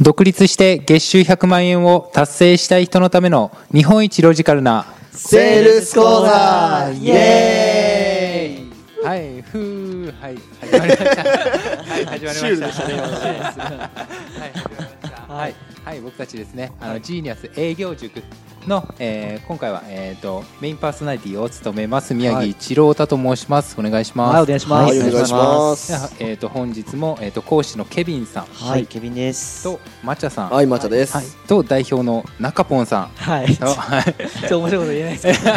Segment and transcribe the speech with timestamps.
[0.00, 6.90] 独立して月収100万円を達成したい人のための日本一ロジカルなセールス講座。
[6.98, 9.06] イエーイ。
[9.06, 11.22] はいふーはい始まりました。
[11.92, 12.88] はい始まりました。
[12.88, 14.79] ね はい始まりました
[15.30, 15.54] はい、
[15.84, 18.20] はい、僕たちですねあの、ジーニアス営業塾
[18.66, 29.64] の、えー、今回は、えー、とメインパーソナリティを務めます宮城一郎太と申しますお願いしますはいお願いしますはいお願いしまではえー、と本日も、えー、と講師のケビンさんはい、ケビンです。
[29.64, 31.16] とマチャさん、はい、抹茶です。
[31.16, 33.54] はい、と代表の中ポンさんはい。
[33.54, 34.04] ちとはい
[34.44, 35.50] ょっと面白いこと言えないですけど。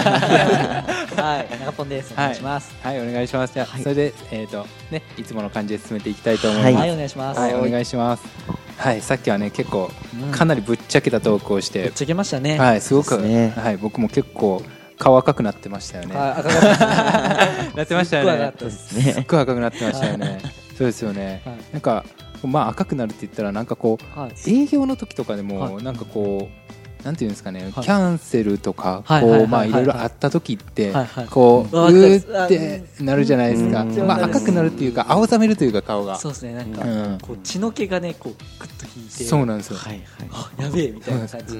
[1.21, 2.13] はい、中ポンです。
[2.13, 2.73] お願いします。
[2.81, 3.53] はい、お願いします。
[3.53, 6.75] じゃあ、はいそれで、えっ、と、ね、いつもの感じで進めていきたいと思います。
[6.75, 7.39] はい、お願いします。
[7.39, 8.62] はい、お願いします。
[8.77, 9.91] はい、さっきはね、結構、
[10.21, 11.91] うんかなりぶっちゃけたトークをしてぶっ。
[11.91, 12.57] ちゃけましたね。
[12.57, 14.63] はい、すごく、はい、僕も結構。
[14.97, 16.13] 顔赤くなってましたよね。
[16.15, 20.39] なってましたよねすっごい赤くなってましたよね。
[20.77, 21.41] そうですよね。
[21.45, 22.05] はいなんか、
[22.43, 24.63] まあ、赤くなるって言ったら、なんかこう、はい。
[24.63, 26.82] 営業の時とかでも、はいなんかこう。
[27.03, 30.93] なんていうんですかね、はいキャンセルとか、こう、まあ、はいいろいろあった時って。
[31.29, 33.81] こう、うーってなるじゃないですか。
[33.81, 36.17] うんまあ、赤くなるっていうか、青ざめるというか、顔が。
[36.17, 39.23] そうですね、なんか、うんこう血の気がね、こう、ぐっと引いて。
[39.25, 39.77] そうなんですよ。
[39.77, 40.03] はい、はい。
[40.31, 41.57] あ、やべえみたいな感じ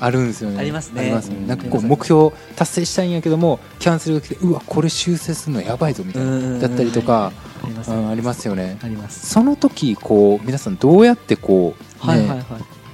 [0.00, 0.58] あるんですよね。
[0.58, 6.68] ありますねありますねうんなんかこう目標達成したいんやけども、キャンセルが来て、うわ、これ修正するのやばいぞみたいうんな。
[6.68, 8.78] だったりとか、ありますうんありますよね。
[8.82, 9.26] あります。
[9.26, 12.44] その時、こう、皆さんどうやってこう、はい、はい、はいね、。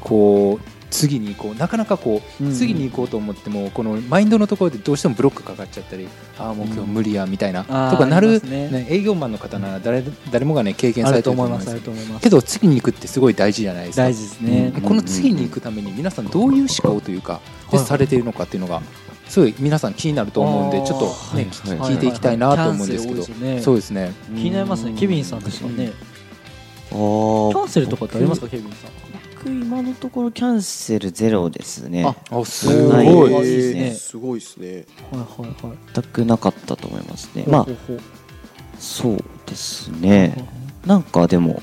[0.01, 0.70] こう。
[0.91, 1.55] 次にこう。
[1.55, 8.69] なかなかこう、うん次に行こうと思ってもこのマインドのところでどうしてもブロックかかっちゃったりああもう今日無理やみたいな、あーとかなる、ね。
[8.69, 11.69] ね営業マンの方なら誰誰もがね経験されあるとてると思います。
[11.69, 11.71] 思います。
[11.71, 12.23] あると思います。
[12.23, 14.03] けど次に行くってすごい大事じゃないですか。
[14.03, 14.73] 大事ですね。
[14.75, 14.83] うん。
[14.83, 17.87] この次に行くために皆さんどういう思考というかではい。
[17.87, 18.83] されているのかっていうのが
[19.29, 23.23] すごい皆さん気になると思うんでちょっとねはい聞いていきたいなと思うんですけど。
[23.35, 23.61] ね。
[23.63, 24.13] そうですね。
[24.35, 25.93] 気になりますね、ケビンさんですかね。
[26.91, 29.20] キャンセルとかってありますか、ケビンさん。
[29.43, 32.05] 僕今のところキャンセルゼロですね。
[32.05, 33.31] ああすごい。
[33.43, 33.91] ですね。
[33.93, 34.85] すごいですね。
[35.11, 35.77] はいはいはい。
[35.95, 37.45] 全くなかったと思いますね。
[37.47, 37.67] まあ
[38.79, 40.47] そうですね。
[40.85, 41.63] なんかでも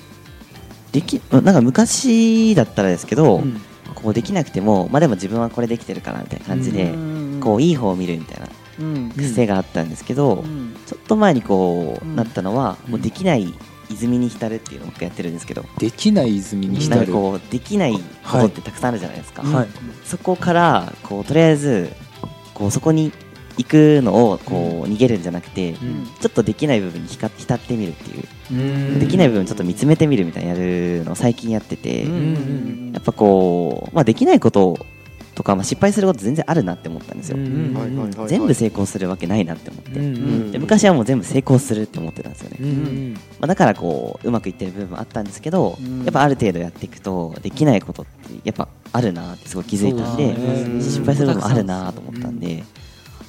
[0.91, 3.61] できなんか昔だったらですけど、うん。
[3.95, 6.93] こうできなくてもまあでも自分はこれできてるからみたいな感じで、
[7.41, 8.47] こういい方を見るみたいな
[8.79, 9.11] うん。
[9.11, 10.75] 癖があったんですけど、うん。
[10.85, 12.15] ちょっと前にこう、うん。
[12.15, 13.53] なったのは、うんもうできない
[13.89, 17.01] 泉に浸るっていうのを僕やってるんですけど、できない泉に浸る。
[17.01, 17.99] なんかこうできないこ
[18.39, 19.67] とってたくさんあるじゃないですか、はい。
[20.03, 21.89] そこからこうとりあえず
[22.53, 23.11] こうそこに
[23.57, 26.05] 行くのをこう逃げるんじゃなくて、うん。
[26.19, 28.99] ちょっとできない部分に浸浸ってみるっていう、うん。
[28.99, 34.85] できない部分ちょっと見つめてみるみたいなやるのを最近やってて、やっぱこう、まあ、できないこと
[35.37, 38.27] とか、まあ、失敗すること全然あるなって思ったんですよ、うんはいはいはいはい。
[38.27, 46.03] 全部成功するわけないなって思って、うんで昔はもう全部成功するって思ってたんですよね、うんまあ、だからこううまくいってる部分もあったんですけど、うん。
[46.05, 48.11] やっぱある程度やっていくとできないことって
[48.43, 52.63] やっぱあるなってすごい気づいたんで、失敗することもあるなと思ったんで、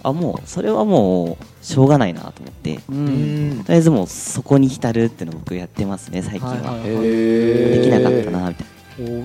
[0.02, 3.50] あもうそれはもうしょうがないなと思って、ううん。
[3.60, 8.66] んとりあえずもうそこに浸るっていうのを僕やってますね最近は、はいはいへできなかったなみたい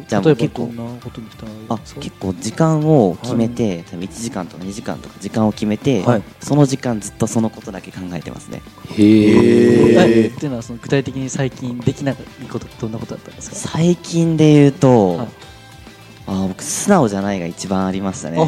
[0.07, 6.23] じゃあ結構どんなことにしたらいいなあ結構時間を決めて、多分1時間とか2時間とか時間を決めて、はい。
[6.41, 8.61] その時間ずっとそのことだけ考えてますね。
[8.95, 12.15] へええっていうのはその具体的に最近できない
[12.51, 13.55] ことってどんなことだったんですか？
[13.55, 15.27] 最近で言うと、はい。
[16.25, 18.37] あー僕素直じゃないが一番ありましたね。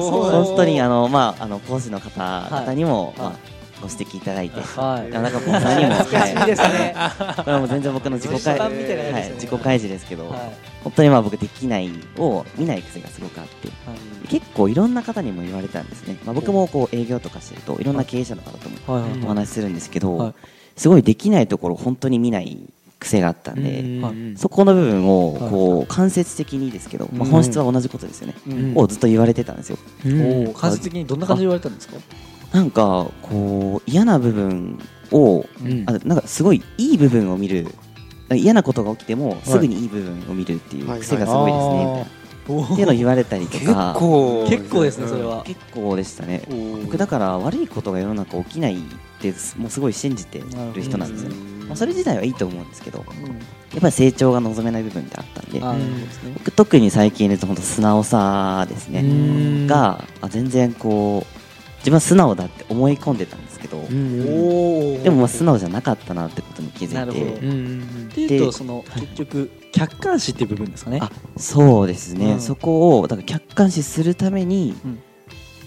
[0.00, 3.16] 本当にあの、まあ、あの講師の方々にも、はい。
[3.18, 3.32] まあ、
[3.80, 4.20] ご指摘い。
[4.20, 5.10] ただいて、はい。
[5.10, 6.94] でも中本さんにも、 懐かしいですね。
[7.36, 8.72] これはもう全然僕の自己開はい、
[9.34, 10.40] 自己開示ですけど、はい。
[10.84, 14.28] 本当にまあ僕できないを見ない癖がすごくあってはい。
[14.28, 18.76] 結構いろんな方にも言われたんですね、まあ、僕もこう営業とかしてるといろんな経営者の方とも
[19.24, 20.34] お話しするんですけど、はい。
[20.76, 22.58] すごいできないところを本当に見ない
[23.00, 24.36] 癖があったんで、はい。
[24.36, 28.72] そこの部分をはいこう間接的にですけど、まあ、うん本質は同じことですよね、うん。
[28.76, 29.78] をずっと言われてたんですよ。
[30.54, 31.96] 間接的にどんな感じで言われたんですか？
[32.52, 34.78] なんかこう嫌な部分
[35.12, 35.84] をうん。
[35.86, 37.66] あなんかすごいいい部分を見る。
[38.34, 42.18] 嫌なことが起きてもすぐにいい部分を見るっていう癖がすごいですねみたいな。
[42.64, 45.44] っていうのを言われたりと結か構結構ですねそれは。
[45.44, 46.42] 結構でしたね。
[46.46, 48.80] 僕僕だから悪いことが世の中起きないっ
[49.20, 50.38] てもうすごい信じて
[50.74, 51.36] る人なんですよね、
[51.66, 53.04] まあ、それ自体はいいと思うんですけどや
[53.78, 55.60] っぱり成長が望めない部分ってあったんで
[56.32, 59.00] 僕特に最近で言うと本当素直さですね。
[59.00, 59.66] うん。
[59.66, 61.37] があ全然こう
[61.78, 70.98] 自分は素直だって思い込んでたんですけど、でもまあ素直じゃなかったなってことに気づいてうんっていうとその結局客観視っていう部分ですかね。
[71.00, 72.40] あそうですね、うん。
[72.40, 75.02] そこをだから客観視するために、うん。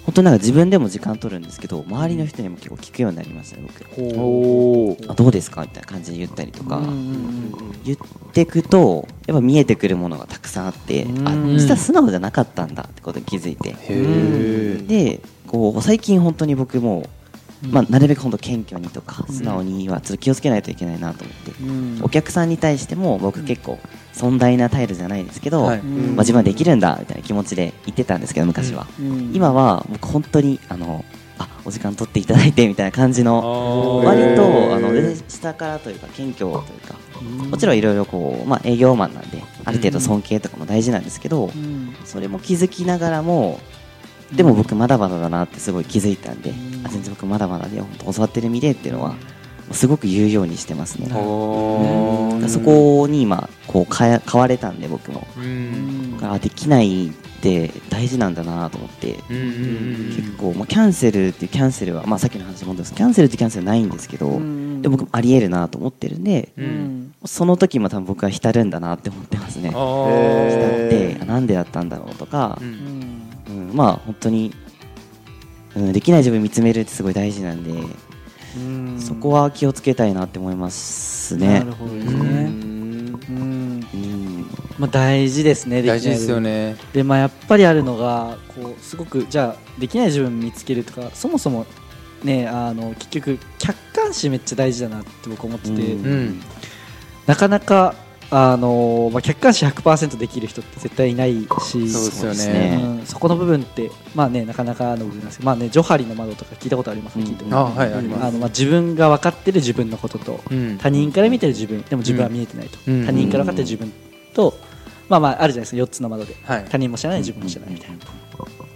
[0.04, 3.86] 本当になんか自分でも時間取るんですけど周りの人にも結構聞くようになりましたね僕。
[4.20, 7.98] おあどうですかみたいな感じで言ったりとか、うんうん言っ
[8.34, 11.28] てくとやっぱ見えてくるものがたくさんあって、うん。
[11.28, 13.76] あ実は素直じゃなかったんだってことに気づいて、
[14.88, 17.10] でこう最近本当に僕も、
[17.70, 22.00] まあ、なるべく本当謙虚にとか素直にはちょっと気をつけないといけないなと思って、うん。
[22.04, 23.80] お客さんに対しても僕結構
[24.14, 25.82] 尊大な態度じゃないですけど、はい。
[25.82, 29.32] まあ、自分はできるんだみたいな気持ちで言ってたんですけど昔は、うん。
[29.34, 31.04] 今は僕本当にあの
[31.42, 34.06] あお時間取っていただいてみたいな感じのー。
[34.06, 34.92] 割とあの
[35.28, 36.96] 下からというか謙虚というか
[37.50, 41.96] もちろんいろいろこう、まあ、営業マンなんである程度尊敬とかも大事なんですけど、うん。
[42.06, 43.60] それも気づきながらも
[44.34, 46.86] でも僕まだまだだなってすごい気づいたんで、うん。
[46.86, 49.16] あ全然僕まだまだで本当教わってる身でっていうのは
[49.72, 52.32] すごく言うようにしてますね、おー。
[52.34, 55.26] だからそこに今こう変われたんで僕も。
[56.24, 57.12] あできないっ
[57.42, 64.82] て大事なんだなと思って、うんうんうん結構、まあ、キャンセルっていうキャンセルは、まあ、さっきの話もですキャンセルってキャンセルないんですけど、うん。
[64.82, 66.68] でも僕もありえるなと思ってるんで、ううん。
[66.68, 69.70] んその時も多分僕は浸るんだなって思ってますね。
[69.70, 72.72] 浸ってあなんでだったんだろうとかう、うん。
[72.72, 73.76] んうん。
[73.76, 74.54] まあ本当に、
[75.76, 77.96] うん、できない自分見つめるってすごい大事なんで、うん
[79.00, 81.72] そこは気をつけたいなって思いますなねる。
[81.74, 82.48] ほどですうねん。
[83.30, 83.88] うん。
[83.94, 84.46] うん。
[84.78, 86.78] まあ大事ですね大事ですよねね。
[86.94, 91.66] でまあやっぱりあるのがこうすごくじゃあできない自分見つけるとかそもそも
[92.24, 96.06] ねあの結局客観視めっちゃ大事だなって僕思ってて、うん。
[96.06, 96.42] うん。
[97.28, 97.96] なかなか
[98.34, 102.80] あの、まあ、客観視100%できる人って絶対いないしそうですよね。
[102.82, 107.30] うんそこの部分ってまあねなかなかの部分ですけどまあねジョハリの窓とか聞いたことありますね、うん。
[107.32, 107.58] 聞いたこと。
[107.58, 108.26] あはいあります。
[108.26, 110.78] あのまあ自分が分かってる自分のこととうん。
[110.78, 113.06] 他人から見てる自分でも自分は見えてないと、うん。
[113.06, 113.92] 他人から分かってる自分
[114.34, 114.54] と、
[115.10, 116.36] まあまああるじゃないですか4つの窓で。
[116.44, 116.66] はい。
[116.70, 117.98] 他人も知らない自分も知らないみたいな、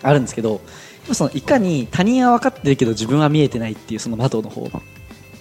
[0.02, 0.60] あるんですけど
[1.14, 4.70] そのいかに他人は分かってるけど自分は見えてないっていうその窓の方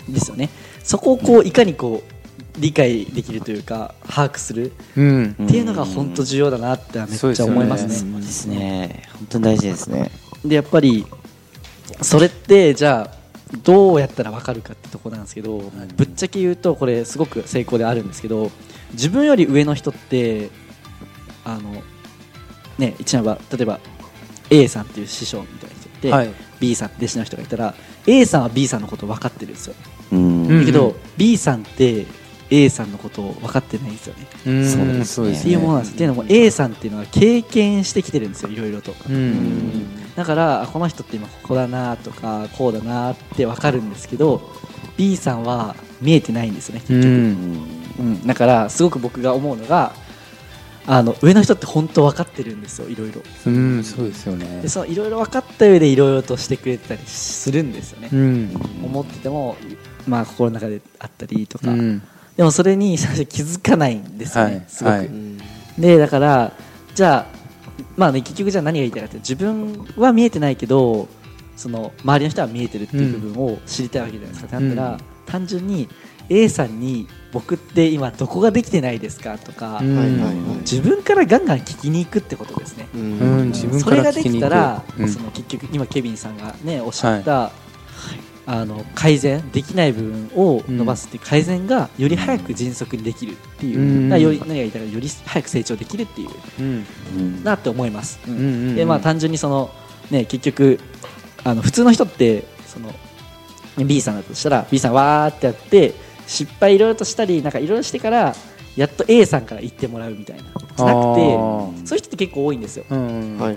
[0.08, 0.50] ですよね。
[0.82, 2.13] そこをこういかにこう
[2.59, 4.73] 理解できるというか把握する。
[4.97, 5.37] うん。
[5.43, 7.95] っていうのが本当重要だなってめっちゃ思いますね。
[7.95, 9.03] そうですね。
[9.15, 10.11] 本当に大事ですね。
[10.45, 11.06] でやっぱり
[12.01, 13.17] それってじゃあ
[13.62, 15.59] どうやったら分かるかってとこなんですけど、
[15.97, 18.51] ぶっちゃけ言うとこれすごく成功であるんですけど
[18.93, 20.50] 自分より上の人って
[21.45, 21.83] あの
[22.79, 23.81] ね一番は例えば
[24.50, 26.31] A さんっていう師匠みたいな人って、はい。
[26.61, 27.75] B さん弟子の人がいたら
[28.07, 29.75] A さんは B さんのこと分かってるんですよ、
[30.11, 32.07] だけど B さんって
[32.55, 34.27] A さんのことを分かってないんですよね。
[34.47, 35.05] うん。
[35.05, 35.41] そうですね。
[35.41, 35.95] っていうものなんです。
[35.95, 38.51] っていうのも A さんっていうのは経験してきてるんですよ。
[38.51, 38.95] いろいろと。
[39.09, 40.15] うん。
[40.15, 44.49] だからあこの人って今ここだなとかこうだなって分かるんですけど
[44.97, 47.67] B さんは見えてないんですよね結局、うん。
[47.99, 48.27] うん。
[48.27, 49.93] だからすごく僕が思うのが
[50.87, 53.23] あの上の人って本当分かってるんですよいろいろ。
[53.47, 53.83] うん。
[53.83, 54.61] そうですよね。
[54.62, 58.55] でそのいろいろ分かった上でいろいろとしてくれてたりするんですよね、うん。
[58.85, 59.57] 思ってても
[60.07, 62.03] まあ心の中であったりとか、うん
[62.37, 65.11] でもそれに最初気づかないんですよね、はいすごく、はい。
[65.79, 66.53] でだから
[66.95, 67.35] じゃあ
[67.97, 71.09] まあね結局じゃあ何が言いたいかって自分は見えてないけど
[71.57, 75.89] その周りの人は見えてるっていう部分を知りたいわけじゃないですか、だったら、うん単純に
[76.29, 79.97] A さんに僕って今どこができてないですかとか、うん。
[79.97, 80.35] はいはいはい。
[80.59, 83.01] 自分からガンガン聞きに行くってことですね、うう
[83.45, 85.09] んそれがで聞きたら、うん。
[85.09, 87.53] その結局今ケビンさんがねおっしゃった、
[88.46, 93.83] あの改善できない部分を伸ばすっていう改善がより早く迅速にできるっていう、う
[94.14, 94.21] ん。
[94.21, 96.28] より何が言いたいかより早く成長できるっていう。
[96.61, 96.87] うん。
[97.16, 98.21] うんなって思います。
[98.26, 98.76] うん。
[98.76, 99.71] でまあ単純にその
[100.11, 100.78] ね結局
[101.42, 102.92] あの普通の人ってその
[103.85, 105.95] B さんだとしたら B さんわーってやって
[106.26, 108.35] 失敗いろいろとしたりなんかいろいろしてから
[108.76, 110.45] やっと A さんから言ってもらうみたいな
[110.76, 112.85] じゃなくてそういう人って結構多いんですよ。
[112.88, 112.95] じ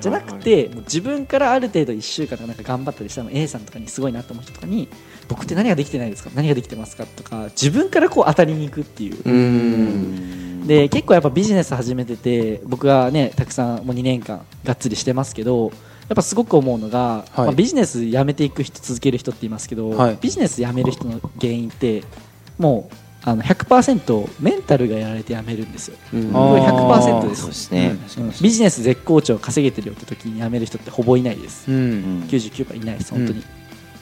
[0.09, 4.88] ゃなくて、もう自分からある程度1週間とかなんか頑張ったりしたの A さんとかにすごいなと思う人とかに
[5.27, 6.29] 僕って何ができてないですか？
[6.36, 7.05] 何ができてますか？
[7.05, 10.67] とか自分からこう当たりに行くっていう、うん。
[10.67, 15.71] で結構やっぱビジネス始めてて僕がねたくさんもう2年間がっつりしてますけど
[16.09, 17.45] やっぱすごく思うのが、はい。
[17.45, 20.17] まあ、ビジネス辞めていく人続ける人って言いますけど、はい。
[20.21, 22.03] ビジネス辞める人の原因って
[22.57, 25.97] もうあの100%メンタルがやられて辞めるんですよ。
[26.13, 26.31] うん。
[26.31, 27.47] これ100%です。
[27.47, 27.97] ですね。
[28.19, 28.31] うん。
[28.41, 31.69] ビジネス絶好調稼げてるよって時に辞める人ってほぼいないです。
[31.69, 32.24] うん。
[32.27, 33.43] 99%いないです本当に、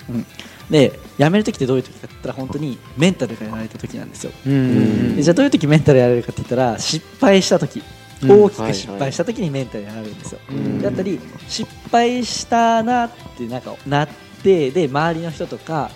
[0.10, 0.26] うん。
[0.70, 4.32] で辞める時ってどういう時かって言ったら本当にメンタルがやられた時なんですよ。
[4.46, 5.16] うん。
[5.16, 7.82] でじゃあどういう時メンタルやられるかって言ったら失敗した時。
[8.22, 8.44] うん。
[8.44, 10.82] 大きく失敗した時にメンタルやられるんですよ、うん。
[10.82, 14.08] だったり失敗したなってなんかなっ
[14.44, 15.90] てで周りの人とか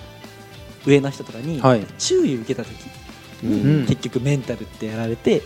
[0.88, 1.86] 上の人とかにはい。
[2.00, 3.09] 注意を受けた時、うん
[3.42, 5.42] 結局メンタルってやられて、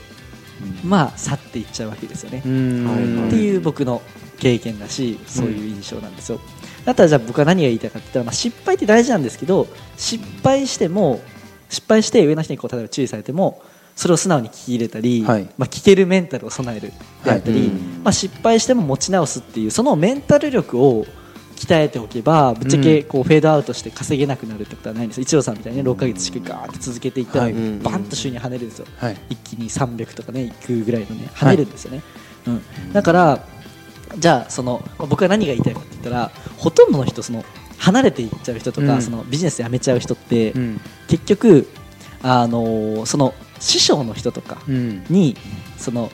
[0.84, 4.02] まあ去っていっちゃうわけですよね、っていう僕の
[4.40, 6.40] 経験だしそういう印象なんですよ、
[6.86, 11.22] だったらじゃあ僕は何が言いたいかって言ったら、まあ、失敗って大事なんですけど失敗しても
[11.70, 13.62] 失敗して上の人にこう例えば注意されても
[13.96, 15.44] それを素直に聞き入れたり、はい。
[15.58, 16.92] まあ、聞けるメンタルを備える
[17.24, 17.70] であったり、はい。
[17.70, 21.06] まあ、失敗しても持ち直すっていうそのメンタル力を
[21.56, 25.18] 鍛えておけばぶっちゃけこうフェードアウトして稼げなくなるってことはないんです。
[25.18, 27.54] よ一郎さんみたいにね6ヶ月しっかりガーって続けていったらはい。
[27.80, 28.88] バンと収入跳ねるんですよ。
[28.98, 29.18] はい。
[29.30, 32.02] 一気に300とかねいくぐらいのね跳ねるんですよね、
[32.48, 33.46] うん、だから
[34.18, 37.44] じゃあそのまあ僕は何が言いたいかって言ったらほとんどの人その
[37.78, 39.02] 離れていっちゃう人とか、うん。
[39.02, 40.82] そのビジネス辞めちゃう人って、うん。
[41.08, 41.68] 結局
[42.22, 45.06] あのーその師匠の人とかうん。
[45.10, 45.36] に
[45.78, 46.12] その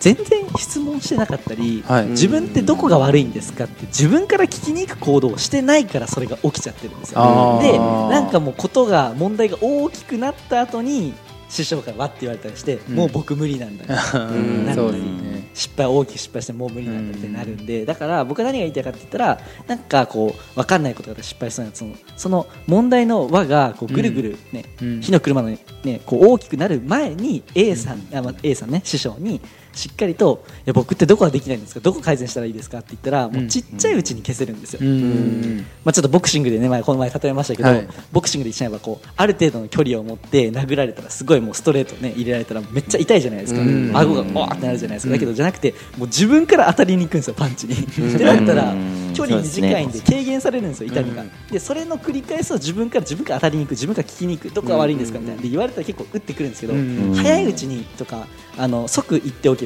[0.00, 2.06] 全然質問してなかったり、はい。
[2.08, 7.58] 自分ってどこが悪いんですかって自分から聞きに行く行動をしてないからそれが起きちゃってるんですよ。
[7.62, 11.14] でなんかもうことが問題が大きくなった後に
[11.48, 12.94] 師匠からわって言われたりして、うん。
[12.96, 14.02] もう僕無理なんだな。
[14.74, 15.48] そうですね。
[15.54, 25.00] 失敗大きく失敗してもう無理なんだってなるんで、だから僕は何が言いたいかって言ったらなんかこう分かんないことが失敗しそうなそのその問題の輪がこうぐるぐるね、うん。
[25.00, 29.40] 火の車の、ね、こう大きくなる前に A さん、あまあ、A さんね師匠に
[29.76, 31.80] しっかりといや僕ってどこができないんですか？
[31.80, 32.78] どこ改善したらいいですか？
[32.78, 35.66] って言ったらもうちっちゃいうちに消せるんですよ、うん。
[35.84, 37.88] まあ、ちょっとボクシングでね前この前例えましたけど、はい。
[38.10, 43.92] ボクシングで言っちゃえばこうある程度の距離を持って殴られたらすごいもうストレートね入れられたらめっちゃ痛いじゃないですか、うん。
[43.94, 45.16] 顎がわーってなるじゃないですか、うん。
[45.16, 47.74] だけどじゃなくてもう自分から当たりに行くんですよパンチに。
[47.74, 49.12] ってなったらうん。
[49.14, 51.30] 距離短いんで軽減されるんですよ痛みが、うん。
[51.50, 55.42] でそれの繰り返しを自分から自分から当たりに行く自分から聞きに行くどこが悪いんですかみたいな。
[55.42, 57.14] で言われたら結構打ってくるんですけど、うん。
[57.14, 58.26] 早いうちにとか
[58.58, 59.65] あの即言っておけ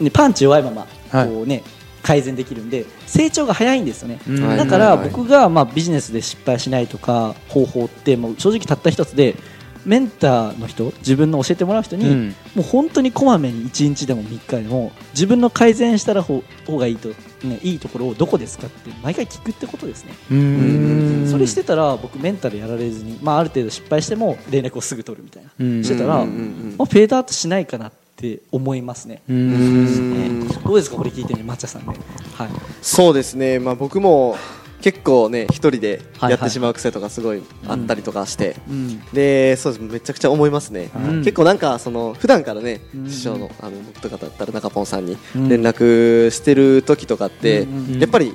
[0.00, 1.28] ね、パンチ弱いままはい。
[1.28, 1.62] こう、ね
[2.02, 4.42] 改善できるんで成長が早いんですよね、うん。
[4.42, 4.56] はい。
[4.56, 9.36] だから僕がまあビジネスで失敗しないとか方法ってもう正直たった一つで
[9.84, 12.28] メンターの人自分の教えてもらう人に、うん。
[12.54, 21.28] もう本当にこまめに1日でも3日でも自分の改善したらほ方がいいと、ね、いいところをどこですかって毎回聞くってことですね、うん。
[21.30, 25.84] それしてたら僕メンタルやられずに、まあ、ある程度失敗しても連絡をすぐ取るみたいな、うん。
[25.84, 28.07] してたら、まあ、フェードアウトしないかなって
[28.50, 30.48] 思いますね、うん。
[30.48, 30.96] どうですか？
[30.96, 31.94] これ聞いてね抹茶さんね。
[32.34, 32.48] はい。
[32.82, 34.36] そうですね、まあ、僕も
[34.80, 39.00] 結構ね一人ではいやってしまう癖とかすごいあったりとかして、うん。
[39.12, 39.82] でそうです。
[39.84, 43.10] めちゃくちゃ思いますね、うん結構なんかその普段からね、うん。
[43.10, 45.48] 師匠のあの僕とかだったら中ポンさんにうん。
[45.48, 47.66] 連絡してる時とかって、
[47.98, 48.34] やっぱり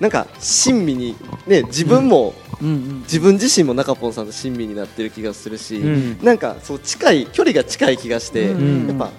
[0.00, 6.24] なんか親身にね自分も、うんうん自分自身も中ポンさんと親身になってる気がするし、うん。
[6.24, 8.88] なんかそう近い距離が近い気がして、うん。
[8.88, 9.10] やっぱ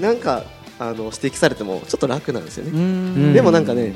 [0.00, 0.44] なんか
[0.78, 3.32] あの指摘されてもちょっと楽なんですよね、うん。
[3.32, 3.92] でもなんかね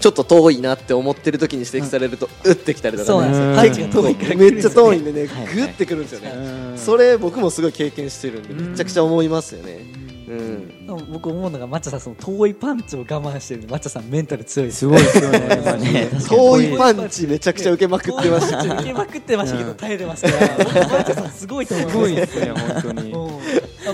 [0.00, 3.48] ちょっと遠いなって思ってる時に指摘されると、うってきたりとか、ね、そうなんですよ。
[3.48, 10.01] うんパンチが遠いからめっちゃ遠いんでね、はいグってくるんですよね、うんそれ僕もすごい経験してるんで、うんめちゃくちゃ思いますよね。
[10.32, 14.78] うん、でも僕思うのが抹茶さんその遠いパンチを我慢してるんで抹茶さんメンタル強いです。
[14.80, 18.62] すごいですよね 遠いパンチめちゃくちゃ受けまくってました。
[18.62, 21.92] 受けまくってましたけど耐えてますから抹茶さんすごいと思います。
[21.92, 23.11] すごいですね本当に。
[23.11, 23.11] うん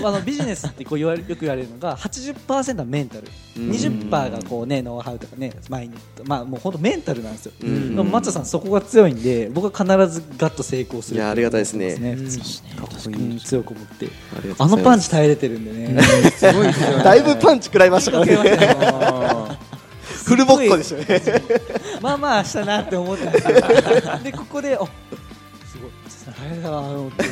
[0.07, 3.27] あのビジネスってこう言われよく言われるのが80%はメンタル。
[3.57, 3.69] うん。
[3.71, 7.51] 20%がこうねノウハウとかねマインドまあもう本当メンタルなんですよ。
[7.61, 7.95] うん。
[7.95, 11.95] でも抹茶さんそこが強いんで僕は必ずガッと成功するいやありがたいですね。
[11.95, 13.39] 普通にうん。
[13.39, 14.09] 強く思って。
[14.57, 16.01] あのパンチ耐えれてるんでね。
[16.01, 17.03] すごいですよね。
[17.03, 18.67] だいぶパンチ食らいましたからね。
[18.93, 19.57] あ
[20.29, 21.21] フルボッコでしょうね。
[22.01, 24.19] まあまあしたなって思ったんですよ。
[24.23, 24.77] でここで
[26.39, 27.23] 大変だなと思って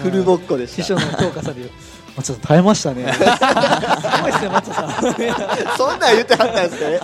[0.00, 0.82] フルボッコでした。
[0.82, 1.70] 師匠の評価される
[2.16, 7.00] まあちょっと耐えましたねすごいですねマッチョさんそんなん言ってはったんですかね。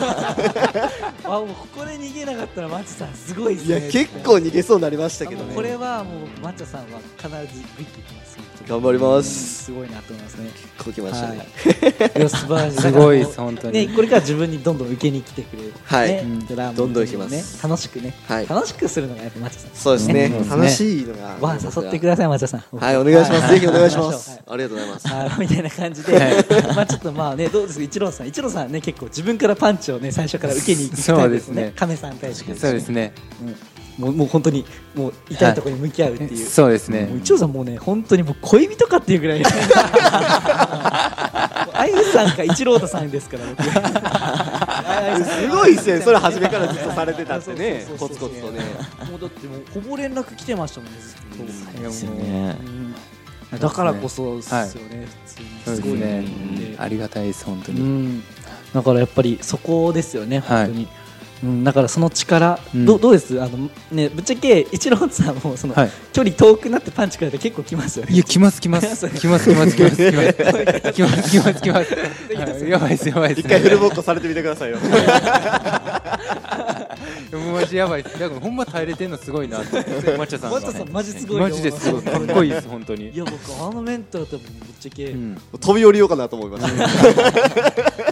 [1.24, 5.76] あもうここで逃げなかったらマッチョさんすごいですねいや結構逃げそうになりましたけどもうこれね。
[5.76, 8.21] はもうマッチョさんは必ずグイッといきます
[8.69, 9.64] 頑張ります。
[9.64, 10.50] すごいなと思いますね。
[10.78, 11.47] こうきましたね。
[12.16, 12.21] い。
[12.21, 13.87] や素晴らしいすごいです本当に。
[13.87, 16.25] ね、これから自分にどんどん受けに来てくれる、はい。
[16.49, 17.33] ドラムどんどん行きます。
[17.33, 18.47] ね、楽しくね、はい。
[18.47, 19.71] 楽しくするのがやっぱマッチョさん。
[19.75, 20.28] そうですね。
[20.28, 20.45] ね。
[20.49, 21.37] 楽しいのが。
[21.40, 22.78] わあ誘ってくださいマッチョさん。
[22.78, 23.49] はい、お願いします。
[23.52, 24.19] ぜひお願いしまはい。
[24.19, 24.40] す。
[24.47, 25.09] ありがとうございます。
[25.09, 25.31] はい。
[25.40, 27.85] みたいな感じで、 まあちょっとまあねどうですか？
[27.85, 28.28] 一郎さん。
[28.28, 31.73] 一郎さんね結構自分からパンチをね最初から受けに行くタイプですそうですねね。
[31.76, 32.54] 亀さんに対して。
[32.54, 33.12] そうですね。
[33.42, 33.57] うん
[33.99, 37.06] もうもう本当にもう痛いところに向き合うっていう、そうですね。
[37.06, 39.42] もう一郎さんもうね本当にもう恋人かっていうぐらい。
[41.75, 43.62] あゆさんか一郎太さんですから僕。
[45.25, 46.00] すごいですね。
[46.00, 47.87] それ初めからずっとされてたってね。
[47.99, 48.61] コツコツとね。
[49.11, 51.18] もうだってもうほぼ連絡来てましたもんねずっ
[51.75, 51.80] と。
[51.80, 52.56] いやですよもうね。
[52.61, 52.94] うん
[53.61, 55.06] だからこそですよね、普通そうにで
[55.66, 56.22] すすごいね。
[56.22, 56.26] なっ
[56.75, 57.80] てありがたいです本当に。
[57.82, 58.22] うん、
[58.72, 60.66] だからやっぱりそこですよね、はい。
[60.68, 60.88] 本当に。
[61.42, 62.87] うん、だからその力、うん。
[62.87, 63.42] どうどうです？
[63.42, 65.90] あの、ね、ぶっちゃけ一郎さんもその、はい。
[66.12, 68.14] 距離遠くなってパンチくられて結構きますよね。
[68.14, 69.08] いや来ます来ます。
[69.08, 71.30] 来ます 来ます来ます来ます来ます。
[71.32, 71.94] 来ます来ます。
[71.94, 72.02] はい
[72.68, 73.40] やばいですやばいです。
[73.40, 74.78] 一回フルボッコされてみてくださいよ。
[77.32, 78.18] もうマジやばいです。
[78.18, 79.76] だからほんま耐えれてんのすごいなって
[80.16, 80.61] マッチャさんが。
[80.61, 81.42] マッチャさんマジすごいよ。
[81.42, 83.11] マジですごいかっこいいです本当に。
[83.11, 85.38] いや僕あのメンタル多分ぶっちゃけ、うん。
[85.61, 88.12] 飛び降りようかなと思いました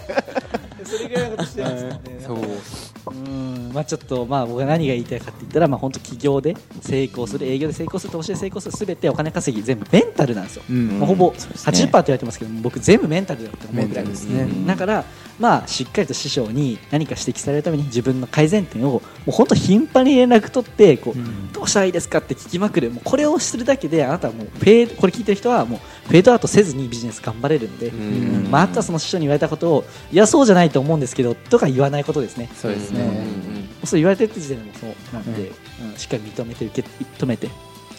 [0.91, 3.13] それぐらいのことしてるんですよねそう。
[3.13, 3.71] うん。
[3.73, 11.71] まあちょっとまあ僕が何が言いたいかって言ったらまあ本当起業で成功する営業で成功する投資で成功するすべてお金稼ぎ全部メンタルなんですよ、うんまあ、ほぼそうですね。
[11.71, 14.47] 80%って言われてますけど僕全部メンタルだって思うぐらいですね。
[14.67, 15.05] だから
[15.41, 21.51] まあしっかりと師匠に何か指摘されるために自分の改善点をもう本当頻繁に連絡取ってこう、うん。
[21.51, 22.91] どうしたらいいですかって聞きまくる。
[22.91, 25.79] もうこれをするだけであなたはもうフェこれ聞いてる人はもう
[26.09, 28.51] フェードアウトせずにビジネス頑張れるので、ん。
[28.51, 32.47] まあ、あとはその師匠に言われたことをいやそうじゃないと思うんですけどとか言わないことですね。
[32.53, 32.99] そうですうん。
[32.99, 35.91] うんねそう言われてる時点でもそうなんで、うん。
[35.91, 35.97] うん。
[35.97, 37.49] しっかり認めて受け止めて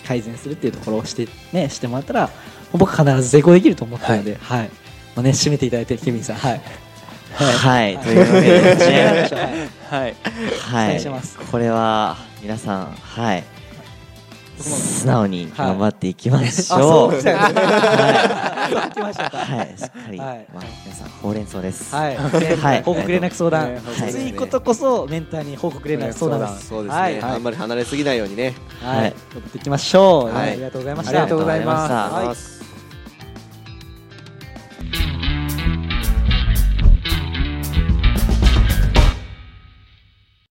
[0.07, 2.31] 改善するっていうところをして,、ね、してもらったら
[2.73, 4.71] 僕は必ず成功できると思ったので、はい。
[5.17, 6.37] まあね、締めていただいてケミンさん。
[6.37, 6.61] はい
[7.35, 8.17] はい、とい。
[8.17, 8.77] うわけでで
[9.29, 10.01] すねはい。
[10.01, 10.15] はい。
[10.87, 11.01] お願い。
[11.01, 13.45] しますこれは皆さんはい。
[14.59, 16.15] 素直に頑張ってい。
[16.15, 17.21] きましょう、はい、は
[19.65, 20.47] い、しっかり、はい。
[20.55, 22.83] まあ、皆さんほうれん草ですはい、はい。
[22.83, 24.33] 報告連絡相談、ねきつい。
[24.35, 26.57] ことこそメンターに報告連絡相談。
[26.59, 28.19] そうですね、はい、あんまり離れすぎない。
[28.19, 29.07] ようにねはい、はい。
[29.07, 29.15] やっ
[29.51, 29.61] てい。
[29.61, 30.35] きましょう。
[30.35, 30.53] はい。
[30.53, 30.95] ありがとうござい。
[30.95, 31.11] ました。
[31.11, 31.65] ありがとうござい。
[31.65, 32.62] ます